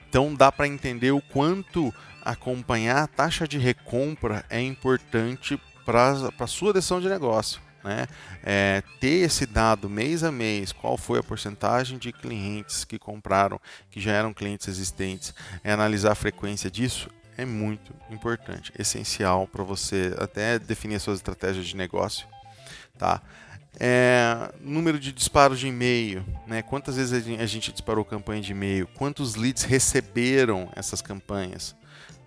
Então 0.08 0.34
dá 0.34 0.52
para 0.52 0.68
entender 0.68 1.10
o 1.10 1.20
quanto 1.20 1.92
acompanhar 2.26 3.04
a 3.04 3.06
taxa 3.06 3.46
de 3.46 3.58
recompra 3.58 4.44
é 4.50 4.60
importante 4.60 5.60
para 5.84 6.12
a 6.38 6.46
sua 6.46 6.72
decisão 6.72 7.00
de 7.00 7.08
negócio. 7.08 7.60
Né? 7.84 8.08
É, 8.42 8.82
ter 8.98 9.24
esse 9.24 9.46
dado 9.46 9.88
mês 9.88 10.24
a 10.24 10.32
mês, 10.32 10.72
qual 10.72 10.98
foi 10.98 11.20
a 11.20 11.22
porcentagem 11.22 11.98
de 11.98 12.12
clientes 12.12 12.84
que 12.84 12.98
compraram, 12.98 13.60
que 13.90 14.00
já 14.00 14.12
eram 14.12 14.34
clientes 14.34 14.66
existentes, 14.66 15.32
é 15.62 15.72
analisar 15.72 16.12
a 16.12 16.16
frequência 16.16 16.68
disso 16.68 17.08
é 17.38 17.44
muito 17.44 17.94
importante, 18.10 18.72
essencial 18.78 19.46
para 19.46 19.62
você 19.62 20.14
até 20.18 20.58
definir 20.58 20.98
suas 20.98 21.18
estratégias 21.18 21.66
de 21.66 21.76
negócio, 21.76 22.26
tá? 22.98 23.22
É, 23.78 24.50
número 24.58 24.98
de 24.98 25.12
disparos 25.12 25.60
de 25.60 25.68
e-mail, 25.68 26.24
né? 26.46 26.62
quantas 26.62 26.96
vezes 26.96 27.26
a 27.38 27.44
gente 27.44 27.70
disparou 27.70 28.06
campanha 28.06 28.40
de 28.40 28.52
e-mail, 28.52 28.86
quantos 28.94 29.34
leads 29.34 29.64
receberam 29.64 30.70
essas 30.74 31.02
campanhas, 31.02 31.76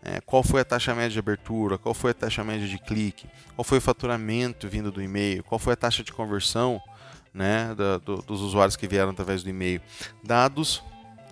é, 0.04 0.22
qual 0.22 0.44
foi 0.44 0.62
a 0.62 0.66
taxa 0.66 0.96
média 0.96 1.10
de 1.10 1.20
abertura, 1.20 1.78
qual 1.78 1.94
foi 1.94 2.12
a 2.12 2.14
taxa 2.14 2.44
média 2.44 2.68
de 2.68 2.78
clique, 2.78 3.28
qual 3.56 3.64
foi 3.64 3.78
o 3.80 3.82
faturamento 3.82 4.68
vindo 4.68 4.92
do 4.92 5.02
e-mail, 5.02 5.44
qual 5.44 5.60
foi 5.60 5.74
a 5.74 5.76
taxa 5.76 6.04
de 6.04 6.14
conversão 6.14 6.82
né, 7.34 7.74
da, 7.76 7.98
do, 7.98 8.18
dos 8.22 8.42
usuários 8.42 8.76
que 8.76 8.88
vieram 8.88 9.12
através 9.12 9.44
do 9.44 9.50
e-mail. 9.50 9.82
Dados 10.24 10.84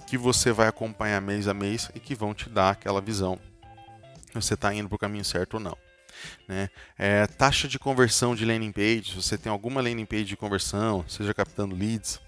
que 0.06 0.18
você 0.18 0.52
vai 0.52 0.68
acompanhar 0.68 1.22
mês 1.22 1.48
a 1.48 1.54
mês 1.54 1.90
e 1.94 2.00
que 2.00 2.16
vão 2.16 2.34
te 2.34 2.50
dar 2.50 2.72
aquela 2.72 3.02
visão 3.02 3.40
se 4.28 4.34
você 4.34 4.54
está 4.54 4.74
indo 4.74 4.88
para 4.88 4.96
o 4.96 5.00
caminho 5.00 5.26
certo 5.26 5.56
ou 5.56 5.60
não. 5.60 5.78
Né? 6.48 6.70
É, 6.98 7.28
taxa 7.28 7.68
de 7.68 7.78
conversão 7.78 8.36
de 8.36 8.46
landing 8.46 8.72
page, 8.72 9.12
se 9.12 9.16
você 9.16 9.38
tem 9.38 9.52
alguma 9.52 9.82
landing 9.82 10.06
page 10.06 10.26
de 10.26 10.38
conversão, 10.38 11.06
seja 11.08 11.34
captando 11.34 11.76
leads, 11.76 12.20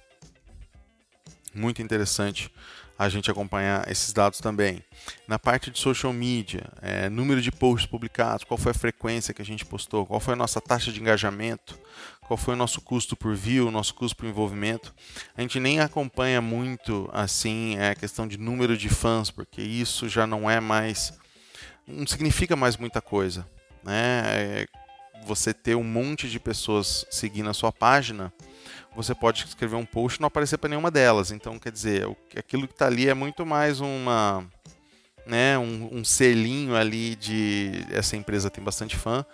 muito 1.54 1.82
interessante 1.82 2.52
a 3.00 3.08
gente 3.08 3.32
acompanhar 3.32 3.90
esses 3.90 4.12
dados 4.12 4.40
também. 4.40 4.84
Na 5.26 5.40
parte 5.40 5.72
de 5.72 5.80
social 5.80 6.12
media, 6.12 6.66
é, 6.82 7.08
número 7.08 7.42
de 7.42 7.50
posts 7.50 7.90
publicados, 7.90 8.44
qual 8.44 8.58
foi 8.58 8.72
a 8.72 8.76
frequência 8.76 9.34
que 9.34 9.42
a 9.42 9.46
gente 9.46 9.66
postou, 9.66 10.06
qual 10.06 10.20
foi 10.20 10.34
a 10.34 10.38
nossa 10.38 10.60
taxa 10.60 10.92
de 10.92 11.00
engajamento, 11.00 11.80
qual 12.28 12.36
foi 12.36 12.56
o 12.56 12.58
nosso 12.58 12.82
custo 12.82 13.16
por 13.16 13.34
view, 13.34 13.72
nosso 13.72 13.96
custo 13.96 14.18
por 14.18 14.26
envolvimento. 14.26 14.94
A 15.36 15.42
gente 15.42 15.62
nem 15.62 15.80
acompanha 15.80 16.42
muito 16.42 17.10
assim 17.14 17.78
é, 17.78 17.92
a 17.92 17.96
questão 17.96 18.28
de 18.28 18.38
número 18.38 18.78
de 18.78 18.90
fãs, 18.90 19.32
porque 19.32 19.62
isso 19.62 20.10
já 20.10 20.28
não 20.28 20.52
é 20.52 20.60
mais, 20.60 21.18
não 21.88 22.06
significa 22.06 22.58
mais 22.58 22.76
muita 22.76 23.02
coisa, 23.02 23.48
né? 23.82 24.24
É, 24.26 24.68
você 25.26 25.54
ter 25.54 25.76
um 25.76 25.84
monte 25.84 26.30
de 26.30 26.40
pessoas 26.40 27.06
seguindo 27.10 27.50
a 27.50 27.54
sua 27.54 27.72
página 27.72 28.34
você 28.96 29.14
pode 29.14 29.46
escrever 29.46 29.76
um 29.76 29.86
post 29.86 30.18
e 30.18 30.22
não 30.22 30.28
aparecer 30.28 30.58
para 30.58 30.70
nenhuma 30.70 30.92
delas. 30.92 31.32
Então, 31.32 31.58
quer 31.60 31.72
dizer, 31.72 32.08
aquilo 32.36 32.68
que 32.68 32.74
está 32.74 32.88
ali 32.88 33.08
é 33.08 33.14
muito 33.14 33.46
mais 33.46 33.80
uma, 33.80 34.46
né, 35.26 35.58
um, 35.58 35.90
um, 36.00 36.04
selinho 36.04 36.76
ali 36.76 37.16
de 37.16 37.86
essa 37.92 38.16
empresa 38.16 38.50
tem 38.50 38.64
bastante 38.64 38.96
fã. 38.96 39.26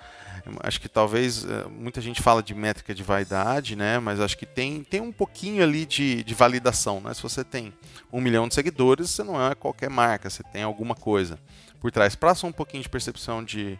Acho 0.61 0.79
que 0.79 0.87
talvez 0.87 1.43
eh, 1.43 1.65
muita 1.69 1.99
gente 1.99 2.21
fala 2.21 2.43
de 2.43 2.53
métrica 2.53 2.93
de 2.93 3.01
vaidade, 3.01 3.75
né? 3.75 3.97
Mas 3.97 4.19
acho 4.19 4.37
que 4.37 4.45
tem, 4.45 4.83
tem 4.83 5.01
um 5.01 5.11
pouquinho 5.11 5.63
ali 5.63 5.87
de, 5.87 6.23
de 6.23 6.33
validação, 6.35 7.01
né? 7.01 7.13
Se 7.15 7.23
você 7.23 7.43
tem 7.43 7.73
um 8.13 8.21
milhão 8.21 8.47
de 8.47 8.53
seguidores, 8.53 9.09
você 9.09 9.23
não 9.23 9.43
é 9.43 9.55
qualquer 9.55 9.89
marca, 9.89 10.29
você 10.29 10.43
tem 10.43 10.61
alguma 10.61 10.93
coisa 10.93 11.39
por 11.79 11.91
trás. 11.91 12.15
Passa 12.15 12.45
um 12.45 12.51
pouquinho 12.51 12.83
de 12.83 12.89
percepção 12.89 13.43
de, 13.43 13.79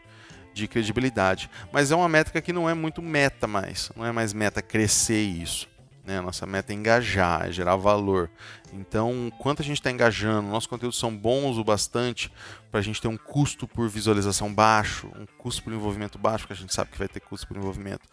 de 0.56 0.68
credibilidade. 0.68 1.50
Mas 1.72 1.92
é 1.92 1.96
uma 1.96 2.08
métrica 2.08 2.42
que 2.42 2.54
não 2.54 2.68
é 2.70 2.74
muito 2.74 3.02
meta 3.02 3.46
mais, 3.46 3.92
não 3.96 4.06
é 4.06 4.12
mais 4.12 4.34
meta 4.34 4.62
crescer 4.62 5.22
isso. 5.22 5.68
Né? 6.06 6.22
Nossa 6.22 6.46
meta 6.46 6.72
é 6.72 6.76
engajar, 6.76 7.48
é 7.48 7.52
gerar 7.52 7.76
valor. 7.76 8.30
Então, 8.72 9.32
quanto 9.40 9.62
a 9.62 9.66
gente 9.66 9.78
está 9.78 9.92
engajando, 9.92 10.48
nossos 10.48 10.68
conteúdos 10.68 10.98
são 10.98 11.16
bons 11.16 11.58
o 11.58 11.64
bastante 11.64 12.32
para 12.72 12.80
a 12.80 12.84
gente 12.84 13.02
ter 13.02 13.08
um 13.08 13.18
custo 13.18 13.68
por 13.68 13.90
visualização 13.90 14.54
baixo, 14.54 15.12
um 15.20 15.26
custo 15.38 15.64
por 15.64 15.74
envolvimento 15.74 16.18
baixo, 16.18 16.44
porque 16.44 16.54
a 16.54 16.62
gente 16.62 16.74
sabe 16.74 16.92
que 16.92 16.98
vai 16.98 17.08
ter 17.08 17.20
custo 17.20 17.48
por 17.48 17.58
envolvimento. 17.58 18.08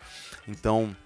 Então, 0.48 0.96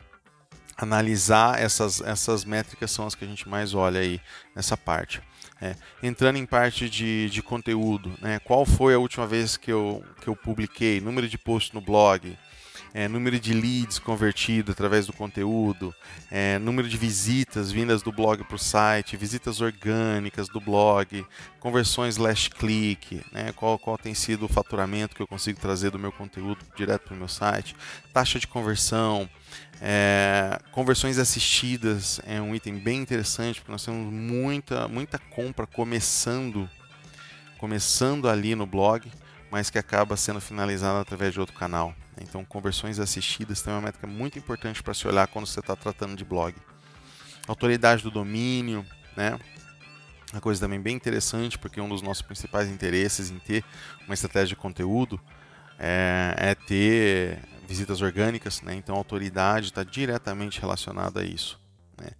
analisar 0.76 1.60
essas, 1.60 2.00
essas 2.00 2.44
métricas 2.44 2.90
são 2.90 3.06
as 3.06 3.14
que 3.14 3.24
a 3.24 3.28
gente 3.28 3.48
mais 3.48 3.74
olha 3.74 4.00
aí 4.00 4.20
nessa 4.54 4.76
parte. 4.76 5.22
É, 5.60 5.74
entrando 6.02 6.36
em 6.36 6.44
parte 6.44 6.88
de, 6.90 7.30
de 7.30 7.42
conteúdo, 7.42 8.12
né? 8.20 8.38
qual 8.40 8.66
foi 8.66 8.92
a 8.94 8.98
última 8.98 9.26
vez 9.26 9.56
que 9.56 9.72
eu, 9.72 10.04
que 10.20 10.28
eu 10.28 10.36
publiquei, 10.36 11.00
número 11.00 11.26
de 11.26 11.38
posts 11.38 11.72
no 11.72 11.80
blog, 11.80 12.36
é, 12.94 13.08
número 13.08 13.38
de 13.38 13.52
leads 13.52 13.98
convertido 13.98 14.72
através 14.72 15.06
do 15.06 15.12
conteúdo, 15.12 15.94
é, 16.30 16.58
número 16.58 16.88
de 16.88 16.96
visitas 16.96 17.70
vindas 17.70 18.02
do 18.02 18.12
blog 18.12 18.42
para 18.44 18.56
o 18.56 18.58
site, 18.58 19.16
visitas 19.16 19.60
orgânicas 19.60 20.48
do 20.48 20.60
blog, 20.60 21.24
conversões 21.60 22.16
last 22.16 22.50
click, 22.50 23.22
né, 23.32 23.52
qual, 23.52 23.78
qual 23.78 23.98
tem 23.98 24.14
sido 24.14 24.46
o 24.46 24.48
faturamento 24.48 25.14
que 25.14 25.22
eu 25.22 25.26
consigo 25.26 25.60
trazer 25.60 25.90
do 25.90 25.98
meu 25.98 26.12
conteúdo 26.12 26.58
direto 26.76 27.02
para 27.02 27.14
o 27.14 27.18
meu 27.18 27.28
site, 27.28 27.76
taxa 28.12 28.38
de 28.38 28.46
conversão, 28.46 29.28
é, 29.80 30.58
conversões 30.72 31.18
assistidas 31.18 32.20
é 32.24 32.40
um 32.40 32.54
item 32.54 32.78
bem 32.78 33.00
interessante 33.00 33.60
porque 33.60 33.72
nós 33.72 33.84
temos 33.84 34.10
muita, 34.12 34.88
muita 34.88 35.18
compra 35.18 35.66
começando, 35.66 36.68
começando 37.58 38.28
ali 38.28 38.54
no 38.54 38.66
blog, 38.66 39.10
mas 39.50 39.68
que 39.68 39.78
acaba 39.78 40.16
sendo 40.16 40.40
finalizada 40.40 41.00
através 41.00 41.32
de 41.32 41.40
outro 41.40 41.54
canal. 41.54 41.94
Então, 42.20 42.44
conversões 42.44 42.98
assistidas 42.98 43.62
tem 43.62 43.72
uma 43.72 43.82
métrica 43.82 44.06
muito 44.06 44.38
importante 44.38 44.82
para 44.82 44.94
se 44.94 45.06
olhar 45.06 45.26
quando 45.26 45.46
você 45.46 45.60
está 45.60 45.76
tratando 45.76 46.16
de 46.16 46.24
blog. 46.24 46.54
Autoridade 47.46 48.02
do 48.02 48.10
domínio, 48.10 48.84
né? 49.16 49.38
Uma 50.32 50.40
coisa 50.40 50.60
também 50.60 50.80
bem 50.80 50.96
interessante, 50.96 51.58
porque 51.58 51.80
um 51.80 51.88
dos 51.88 52.02
nossos 52.02 52.22
principais 52.22 52.68
interesses 52.68 53.30
em 53.30 53.38
ter 53.38 53.64
uma 54.06 54.14
estratégia 54.14 54.48
de 54.48 54.56
conteúdo 54.56 55.20
é, 55.78 56.34
é 56.36 56.54
ter 56.54 57.38
visitas 57.66 58.00
orgânicas, 58.00 58.62
né? 58.62 58.74
então 58.74 58.94
a 58.94 58.98
autoridade 58.98 59.66
está 59.66 59.82
diretamente 59.82 60.60
relacionada 60.60 61.20
a 61.20 61.24
isso. 61.24 61.60
Né? 62.00 62.10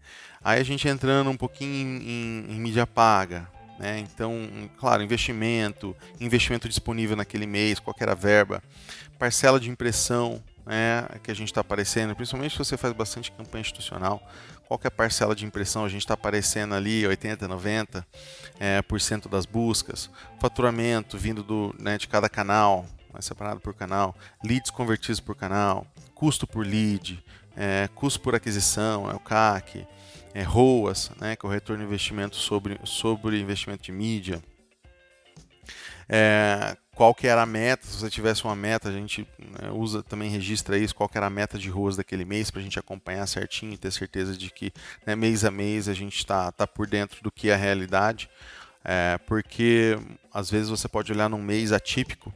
Aí 0.42 0.60
a 0.60 0.64
gente 0.64 0.88
entrando 0.88 1.30
um 1.30 1.36
pouquinho 1.36 1.70
em, 1.70 2.08
em, 2.08 2.56
em 2.56 2.60
mídia 2.60 2.86
paga, 2.86 3.48
né? 3.78 3.98
então, 3.98 4.32
claro, 4.78 5.02
investimento, 5.02 5.96
investimento 6.20 6.68
disponível 6.68 7.16
naquele 7.16 7.46
mês, 7.46 7.78
qual 7.78 7.94
era 7.98 8.12
a 8.12 8.14
verba, 8.14 8.62
parcela 9.18 9.58
de 9.60 9.70
impressão 9.70 10.42
né, 10.64 11.06
que 11.22 11.30
a 11.30 11.34
gente 11.34 11.48
está 11.48 11.60
aparecendo, 11.60 12.14
principalmente 12.14 12.52
se 12.52 12.58
você 12.58 12.76
faz 12.76 12.92
bastante 12.92 13.30
campanha 13.30 13.62
institucional, 13.62 14.20
qualquer 14.66 14.90
parcela 14.90 15.34
de 15.34 15.46
impressão 15.46 15.84
a 15.84 15.88
gente 15.88 16.00
está 16.00 16.14
aparecendo 16.14 16.74
ali 16.74 17.06
80, 17.06 17.46
90 17.46 18.06
é, 18.58 18.82
por 18.82 19.00
cento 19.00 19.28
das 19.28 19.46
buscas, 19.46 20.10
faturamento 20.40 21.16
vindo 21.16 21.42
do, 21.42 21.74
né, 21.78 21.96
de 21.96 22.08
cada 22.08 22.28
canal, 22.28 22.84
mais 23.12 23.24
separado 23.24 23.60
por 23.60 23.74
canal, 23.74 24.14
leads 24.44 24.70
convertidos 24.70 25.20
por 25.20 25.36
canal, 25.36 25.86
custo 26.14 26.46
por 26.46 26.66
lead, 26.66 27.22
é, 27.56 27.88
custo 27.94 28.20
por 28.20 28.34
aquisição, 28.34 29.10
é 29.10 29.14
o 29.14 29.20
CAC, 29.20 29.86
é, 30.36 30.42
ROAS, 30.42 31.10
né, 31.18 31.34
que 31.34 31.46
é 31.46 31.48
o 31.48 31.50
retorno 31.50 31.82
de 31.82 31.88
investimento 31.88 32.36
sobre, 32.36 32.78
sobre 32.84 33.40
investimento 33.40 33.84
de 33.84 33.90
mídia. 33.90 34.42
É, 36.06 36.76
qual 36.94 37.14
que 37.14 37.26
era 37.26 37.40
a 37.40 37.46
meta, 37.46 37.86
se 37.86 37.96
você 37.96 38.10
tivesse 38.10 38.44
uma 38.44 38.54
meta, 38.54 38.90
a 38.90 38.92
gente 38.92 39.26
né, 39.38 39.70
usa 39.72 40.02
também 40.02 40.28
registra 40.28 40.76
isso, 40.76 40.94
qual 40.94 41.08
que 41.08 41.16
era 41.16 41.26
a 41.26 41.30
meta 41.30 41.58
de 41.58 41.70
ruas 41.70 41.96
daquele 41.96 42.26
mês 42.26 42.50
para 42.50 42.60
a 42.60 42.62
gente 42.62 42.78
acompanhar 42.78 43.26
certinho 43.26 43.72
e 43.72 43.78
ter 43.78 43.90
certeza 43.90 44.36
de 44.36 44.50
que 44.50 44.70
né, 45.06 45.16
mês 45.16 45.42
a 45.42 45.50
mês 45.50 45.88
a 45.88 45.94
gente 45.94 46.18
está 46.18 46.52
tá 46.52 46.66
por 46.66 46.86
dentro 46.86 47.22
do 47.22 47.30
que 47.32 47.48
é 47.48 47.54
a 47.54 47.56
realidade, 47.56 48.28
é, 48.84 49.18
porque 49.26 49.98
às 50.34 50.50
vezes 50.50 50.68
você 50.68 50.86
pode 50.86 51.10
olhar 51.10 51.30
num 51.30 51.42
mês 51.42 51.72
atípico 51.72 52.30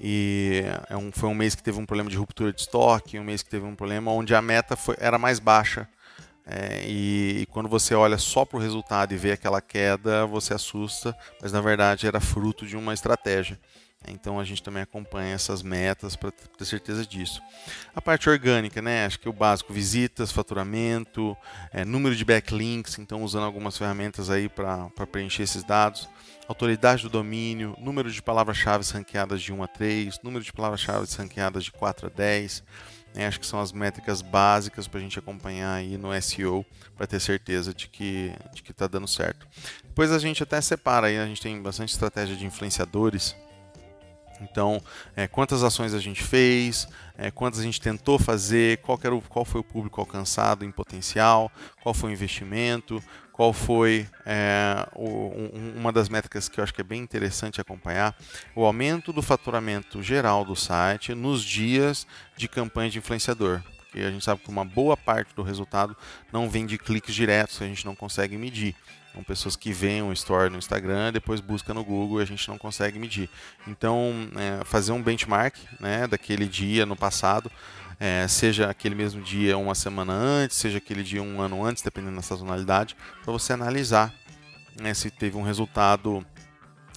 e 0.00 0.62
é 0.88 0.96
um, 0.96 1.10
foi 1.10 1.28
um 1.28 1.34
mês 1.34 1.56
que 1.56 1.64
teve 1.64 1.80
um 1.80 1.84
problema 1.84 2.08
de 2.08 2.16
ruptura 2.16 2.52
de 2.52 2.60
estoque, 2.60 3.18
um 3.18 3.24
mês 3.24 3.42
que 3.42 3.50
teve 3.50 3.66
um 3.66 3.74
problema 3.74 4.12
onde 4.12 4.36
a 4.36 4.40
meta 4.40 4.76
foi, 4.76 4.94
era 5.00 5.18
mais 5.18 5.40
baixa. 5.40 5.88
É, 6.50 6.82
e, 6.86 7.42
e, 7.42 7.46
quando 7.46 7.68
você 7.68 7.94
olha 7.94 8.16
só 8.16 8.42
para 8.42 8.56
o 8.56 8.60
resultado 8.60 9.12
e 9.12 9.18
vê 9.18 9.32
aquela 9.32 9.60
queda, 9.60 10.24
você 10.24 10.54
assusta, 10.54 11.14
mas 11.42 11.52
na 11.52 11.60
verdade 11.60 12.06
era 12.06 12.20
fruto 12.20 12.66
de 12.66 12.74
uma 12.74 12.94
estratégia. 12.94 13.60
Então 14.06 14.38
a 14.38 14.44
gente 14.44 14.62
também 14.62 14.82
acompanha 14.82 15.34
essas 15.34 15.62
metas 15.62 16.14
para 16.16 16.30
ter 16.30 16.64
certeza 16.64 17.04
disso. 17.04 17.42
A 17.94 18.00
parte 18.00 18.30
orgânica, 18.30 18.80
né? 18.80 19.04
Acho 19.04 19.18
que 19.18 19.28
o 19.28 19.32
básico: 19.32 19.72
visitas, 19.72 20.30
faturamento, 20.30 21.36
é, 21.72 21.84
número 21.84 22.14
de 22.14 22.24
backlinks. 22.24 22.98
Então 22.98 23.22
usando 23.22 23.44
algumas 23.44 23.76
ferramentas 23.76 24.30
aí 24.30 24.48
para 24.48 24.88
preencher 25.10 25.42
esses 25.42 25.64
dados. 25.64 26.08
Autoridade 26.46 27.02
do 27.02 27.10
domínio, 27.10 27.76
número 27.78 28.10
de 28.10 28.22
palavras-chave 28.22 28.90
ranqueadas 28.90 29.42
de 29.42 29.52
1 29.52 29.62
a 29.62 29.66
3, 29.66 30.20
número 30.22 30.42
de 30.42 30.50
palavras-chave 30.50 31.06
ranqueadas 31.18 31.64
de 31.64 31.72
4 31.72 32.06
a 32.06 32.10
10. 32.10 32.64
Né? 33.18 33.26
Acho 33.26 33.40
que 33.40 33.46
são 33.46 33.60
as 33.60 33.72
métricas 33.72 34.22
básicas 34.22 34.86
para 34.86 35.00
a 35.00 35.02
gente 35.02 35.18
acompanhar 35.18 35.74
aí 35.74 35.98
no 35.98 36.08
SEO 36.22 36.64
para 36.96 37.06
ter 37.06 37.20
certeza 37.20 37.74
de 37.74 37.88
que 37.88 38.32
de 38.54 38.62
que 38.62 38.70
está 38.70 38.86
dando 38.86 39.08
certo. 39.08 39.46
Depois 39.82 40.12
a 40.12 40.18
gente 40.18 40.42
até 40.42 40.60
separa 40.60 41.08
aí, 41.08 41.18
a 41.18 41.26
gente 41.26 41.42
tem 41.42 41.60
bastante 41.60 41.90
estratégia 41.90 42.36
de 42.36 42.46
influenciadores 42.46 43.34
então, 44.40 44.80
é, 45.16 45.26
quantas 45.26 45.62
ações 45.62 45.94
a 45.94 45.98
gente 45.98 46.22
fez, 46.22 46.88
é, 47.16 47.30
quantas 47.30 47.60
a 47.60 47.62
gente 47.62 47.80
tentou 47.80 48.18
fazer, 48.18 48.78
qual, 48.78 48.98
o, 48.98 49.22
qual 49.22 49.44
foi 49.44 49.60
o 49.60 49.64
público 49.64 50.00
alcançado 50.00 50.64
em 50.64 50.70
potencial, 50.70 51.50
qual 51.82 51.94
foi 51.94 52.10
o 52.10 52.12
investimento, 52.12 53.02
qual 53.38 53.52
foi 53.52 54.04
é, 54.26 54.84
o, 54.96 55.06
um, 55.54 55.74
uma 55.76 55.92
das 55.92 56.08
métricas 56.08 56.48
que 56.48 56.58
eu 56.58 56.64
acho 56.64 56.74
que 56.74 56.80
é 56.80 56.84
bem 56.84 57.00
interessante 57.00 57.60
acompanhar, 57.60 58.16
o 58.52 58.64
aumento 58.64 59.12
do 59.12 59.22
faturamento 59.22 60.02
geral 60.02 60.44
do 60.44 60.56
site 60.56 61.14
nos 61.14 61.44
dias 61.44 62.04
de 62.36 62.48
campanha 62.48 62.90
de 62.90 62.98
influenciador. 62.98 63.62
Porque 63.82 64.00
a 64.00 64.10
gente 64.10 64.24
sabe 64.24 64.42
que 64.42 64.50
uma 64.50 64.64
boa 64.64 64.96
parte 64.96 65.36
do 65.36 65.44
resultado 65.44 65.96
não 66.32 66.50
vem 66.50 66.66
de 66.66 66.76
cliques 66.76 67.14
diretos, 67.14 67.62
a 67.62 67.66
gente 67.66 67.86
não 67.86 67.94
consegue 67.94 68.36
medir. 68.36 68.74
São 69.12 69.22
pessoas 69.22 69.54
que 69.54 69.72
veem 69.72 70.02
um 70.02 70.12
story 70.12 70.50
no 70.50 70.58
Instagram, 70.58 71.12
depois 71.12 71.40
busca 71.40 71.72
no 71.72 71.84
Google 71.84 72.18
e 72.18 72.24
a 72.24 72.26
gente 72.26 72.48
não 72.48 72.58
consegue 72.58 72.98
medir. 72.98 73.30
Então, 73.68 74.28
é, 74.34 74.64
fazer 74.64 74.90
um 74.90 75.00
benchmark 75.00 75.54
né, 75.78 76.08
daquele 76.08 76.48
dia 76.48 76.84
no 76.84 76.96
passado 76.96 77.52
é, 78.00 78.26
seja 78.28 78.70
aquele 78.70 78.94
mesmo 78.94 79.20
dia 79.20 79.58
uma 79.58 79.74
semana 79.74 80.12
antes, 80.12 80.56
seja 80.56 80.78
aquele 80.78 81.02
dia 81.02 81.22
um 81.22 81.40
ano 81.40 81.64
antes, 81.64 81.82
dependendo 81.82 82.16
da 82.16 82.22
sazonalidade, 82.22 82.96
para 83.22 83.32
você 83.32 83.52
analisar 83.52 84.14
né, 84.80 84.94
se 84.94 85.10
teve 85.10 85.36
um 85.36 85.42
resultado 85.42 86.24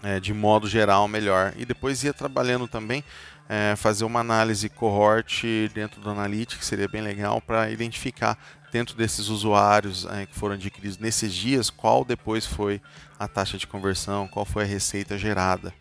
é, 0.04 0.20
de 0.20 0.34
modo 0.34 0.68
geral 0.68 1.08
melhor. 1.08 1.54
E 1.58 1.66
depois 1.66 2.04
ia 2.04 2.14
trabalhando 2.14 2.68
também, 2.68 3.04
é, 3.50 3.76
fazer 3.76 4.06
uma 4.06 4.20
análise 4.20 4.70
cohort 4.70 5.44
dentro 5.74 6.00
do 6.00 6.10
Analytics, 6.10 6.66
seria 6.66 6.88
bem 6.88 7.02
legal 7.02 7.42
para 7.42 7.70
identificar 7.70 8.38
dentro 8.72 8.96
desses 8.96 9.28
usuários 9.28 10.06
é, 10.06 10.26
que 10.26 10.34
foram 10.34 10.56
adquiridos 10.56 10.98
nesses 10.98 11.34
dias, 11.34 11.70
qual 11.70 12.06
depois 12.06 12.46
foi 12.46 12.82
a 13.20 13.28
taxa 13.28 13.58
de 13.58 13.68
conversão, 13.68 14.28
qual 14.28 14.46
foi 14.46 14.64
a 14.64 14.68
receita 14.68 15.18
gerada. 15.18 15.74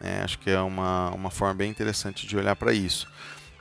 É, 0.00 0.20
acho 0.22 0.38
que 0.40 0.50
é 0.50 0.60
uma, 0.60 1.10
uma 1.10 1.30
forma 1.30 1.54
bem 1.54 1.70
interessante 1.70 2.26
de 2.26 2.36
olhar 2.36 2.56
para 2.56 2.72
isso. 2.72 3.06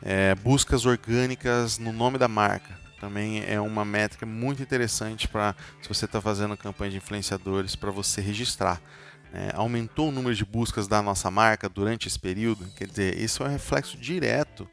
É, 0.02 0.34
buscas 0.36 0.86
orgânicas 0.86 1.78
no 1.78 1.94
nome 1.94 2.18
da 2.18 2.28
marca 2.28 2.82
também 3.02 3.44
é 3.48 3.60
uma 3.60 3.84
métrica 3.84 4.28
muito 4.28 4.62
interessante 4.62 5.28
para 5.28 5.56
se 5.82 5.90
você 5.90 6.06
está 6.06 6.22
fazendo 6.22 6.56
campanha 6.56 6.92
de 6.92 6.98
influenciadores 6.98 7.76
para 7.76 7.90
você 7.90 8.22
registrar. 8.22 8.80
É, 9.34 9.52
aumentou 9.56 10.10
o 10.10 10.12
número 10.12 10.36
de 10.36 10.46
buscas 10.46 10.88
da 10.88 11.02
nossa 11.02 11.32
marca 11.32 11.68
durante 11.68 12.08
esse 12.08 12.20
período, 12.20 12.66
quer 12.76 12.86
dizer, 12.86 13.18
isso 13.18 13.42
é 13.42 13.48
um 13.48 13.50
reflexo 13.50 13.98
direto 13.98 14.70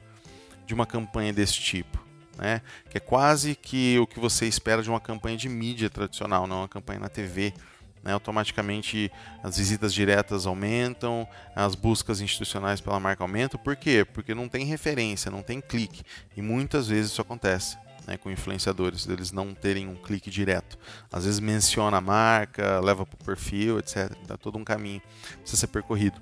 de 0.66 0.74
uma 0.74 0.84
campanha 0.84 1.32
desse 1.32 1.54
tipo. 1.54 1.98
Né? 2.36 2.60
Que 2.90 2.98
é 2.98 3.00
quase 3.00 3.54
que 3.54 3.98
o 3.98 4.06
que 4.06 4.20
você 4.20 4.46
espera 4.46 4.82
de 4.82 4.90
uma 4.90 5.00
campanha 5.00 5.36
de 5.36 5.48
mídia 5.48 5.88
tradicional, 5.88 6.46
não 6.46 6.58
uma 6.58 6.68
campanha 6.68 7.00
na 7.00 7.08
TV. 7.08 7.54
Né? 8.02 8.12
Automaticamente 8.12 9.10
as 9.42 9.58
visitas 9.58 9.92
diretas 9.92 10.46
aumentam, 10.46 11.28
as 11.54 11.74
buscas 11.74 12.20
institucionais 12.20 12.80
pela 12.80 13.00
marca 13.00 13.24
aumentam. 13.24 13.58
Por 13.58 13.76
quê? 13.76 14.04
Porque 14.04 14.34
não 14.34 14.48
tem 14.48 14.64
referência, 14.64 15.30
não 15.30 15.42
tem 15.42 15.60
clique. 15.60 16.02
E 16.36 16.42
muitas 16.42 16.88
vezes 16.88 17.12
isso 17.12 17.20
acontece 17.22 17.76
né, 18.08 18.16
com 18.16 18.30
influenciadores, 18.30 19.04
deles 19.04 19.30
não 19.30 19.54
terem 19.54 19.86
um 19.86 19.94
clique 19.94 20.30
direto. 20.30 20.78
Às 21.12 21.26
vezes 21.26 21.38
menciona 21.38 21.98
a 21.98 22.00
marca, 22.00 22.80
leva 22.80 23.04
para 23.04 23.18
o 23.20 23.24
perfil, 23.24 23.78
etc. 23.78 24.10
Dá 24.26 24.36
todo 24.36 24.56
um 24.56 24.64
caminho 24.64 25.02
precisa 25.40 25.60
ser 25.60 25.66
percorrido. 25.66 26.18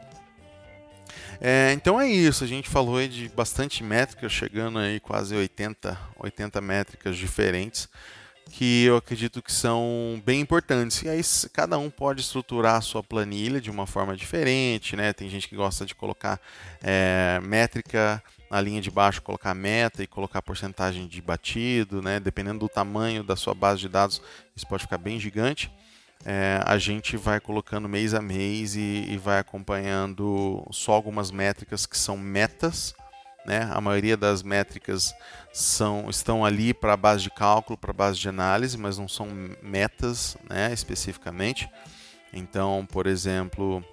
É, 1.40 1.72
então 1.72 2.00
é 2.00 2.08
isso, 2.08 2.44
a 2.44 2.46
gente 2.46 2.68
falou 2.68 2.96
aí 2.96 3.08
de 3.08 3.28
bastante 3.28 3.84
métricas, 3.84 4.32
chegando 4.32 4.78
aí 4.78 4.98
quase 4.98 5.34
80, 5.34 5.98
80 6.18 6.60
métricas 6.60 7.16
diferentes, 7.16 7.88
que 8.50 8.84
eu 8.84 8.96
acredito 8.96 9.42
que 9.42 9.52
são 9.52 10.22
bem 10.24 10.40
importantes. 10.40 11.02
E 11.02 11.08
aí 11.08 11.20
cada 11.52 11.78
um 11.78 11.90
pode 11.90 12.20
estruturar 12.20 12.76
a 12.76 12.80
sua 12.80 13.02
planilha 13.02 13.60
de 13.60 13.70
uma 13.70 13.86
forma 13.86 14.16
diferente, 14.16 14.96
né? 14.96 15.12
Tem 15.12 15.28
gente 15.28 15.48
que 15.48 15.56
gosta 15.56 15.84
de 15.84 15.94
colocar 15.94 16.40
é, 16.82 17.40
métrica 17.42 18.22
na 18.50 18.60
linha 18.60 18.80
de 18.80 18.90
baixo 18.90 19.22
colocar 19.22 19.54
meta 19.54 20.02
e 20.02 20.06
colocar 20.06 20.40
porcentagem 20.40 21.06
de 21.06 21.20
batido, 21.20 22.00
né? 22.00 22.20
Dependendo 22.20 22.60
do 22.60 22.68
tamanho 22.68 23.22
da 23.22 23.36
sua 23.36 23.54
base 23.54 23.80
de 23.80 23.88
dados, 23.88 24.22
isso 24.54 24.66
pode 24.66 24.84
ficar 24.84 24.98
bem 24.98 25.18
gigante. 25.18 25.70
É, 26.24 26.60
a 26.64 26.78
gente 26.78 27.16
vai 27.16 27.38
colocando 27.40 27.88
mês 27.88 28.14
a 28.14 28.20
mês 28.22 28.74
e, 28.74 29.06
e, 29.08 29.16
vai 29.16 29.38
acompanhando 29.38 30.66
só 30.72 30.92
algumas 30.92 31.30
métricas 31.30 31.86
que 31.86 31.96
são 31.96 32.16
metas. 32.16 32.94
Né? 33.46 33.68
A 33.72 33.80
maioria 33.80 34.16
das 34.16 34.42
métricas 34.42 35.14
são, 35.52 36.10
estão 36.10 36.44
ali 36.44 36.74
para 36.74 36.94
a 36.94 36.96
base 36.96 37.22
de 37.22 37.30
cálculo, 37.30 37.78
para 37.78 37.90
a 37.90 37.94
base 37.94 38.18
de 38.18 38.28
análise, 38.28 38.76
mas 38.76 38.98
não 38.98 39.08
são 39.08 39.28
metas 39.62 40.36
né, 40.50 40.72
especificamente. 40.72 41.70
Então, 42.32 42.86
por 42.90 43.06
exemplo, 43.06 43.84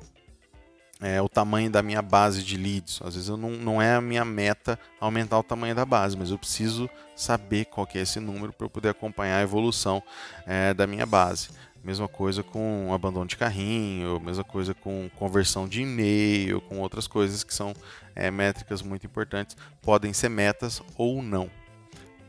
é, 1.00 1.22
o 1.22 1.29
tamanho 1.29 1.69
da 1.69 1.83
minha 1.83 2.01
base 2.01 2.41
de 2.41 2.57
leads. 2.57 3.00
Às 3.03 3.13
vezes 3.15 3.29
eu 3.29 3.38
não, 3.38 3.51
não 3.51 3.81
é 3.81 3.95
a 3.95 4.01
minha 4.01 4.25
meta 4.25 4.79
aumentar 5.00 5.38
o 5.38 5.43
tamanho 5.43 5.75
da 5.75 5.86
base, 5.86 6.17
mas 6.17 6.31
eu 6.31 6.39
preciso 6.39 6.89
saber 7.15 7.65
qual 7.65 7.88
é 7.93 8.00
esse 8.00 8.19
número 8.19 8.53
para 8.53 8.65
eu 8.65 8.69
poder 8.69 8.89
acompanhar 8.89 9.38
a 9.38 9.43
evolução 9.43 10.01
é, 10.48 10.74
da 10.74 10.88
minha 10.88 11.05
base. 11.05 11.50
Mesma 11.84 12.08
coisa 12.08 12.42
com 12.42 12.94
abandono 12.94 13.28
de 13.28 13.36
carrinho, 13.36 14.20
mesma 14.20 14.44
coisa 14.44 14.74
com 14.74 15.10
conversão 15.16 15.68
de 15.68 15.82
e-mail, 15.82 16.62
com 16.62 16.80
outras 16.80 17.08
coisas 17.08 17.44
que 17.44 17.54
são 17.54 17.74
é, 18.15 18.32
métricas 18.32 18.82
muito 18.82 19.06
importantes. 19.06 19.58
Podem 19.82 20.13
ser 20.13 20.30
metas 20.30 20.82
ou 20.98 21.22
não. 21.22 21.50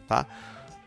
Tá? 0.09 0.27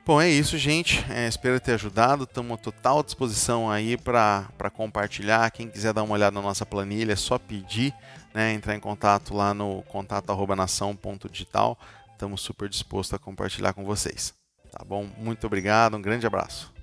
Bom, 0.06 0.22
é 0.22 0.30
isso, 0.30 0.58
gente. 0.58 1.06
É, 1.10 1.28
espero 1.28 1.60
ter 1.60 1.74
ajudado. 1.74 2.24
Estamos 2.24 2.54
à 2.54 2.58
total 2.58 3.04
disposição 3.04 3.70
aí 3.70 3.98
para 3.98 4.70
compartilhar. 4.74 5.52
Quem 5.52 5.70
quiser 5.70 5.94
dar 5.94 6.04
uma 6.04 6.14
olhada 6.14 6.34
na 6.34 6.42
nossa 6.42 6.66
planilha, 6.66 7.12
é 7.12 7.16
só 7.18 7.38
pedir, 7.38 7.94
né, 8.34 8.54
entrar 8.54 8.74
em 8.74 8.80
contato 8.80 9.34
lá 9.34 9.54
no 9.54 9.82
contato@nação.digital. 9.84 11.78
Estamos 12.14 12.40
super 12.40 12.70
dispostos 12.70 13.14
a 13.16 13.20
compartilhar 13.20 13.74
com 13.74 13.84
vocês. 13.84 14.34
Tá 14.72 14.84
bom? 14.86 15.10
Muito 15.18 15.46
obrigado, 15.46 15.98
um 15.98 16.02
grande 16.02 16.26
abraço. 16.26 16.74